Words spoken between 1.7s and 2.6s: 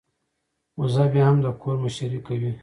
مشرۍ کوي.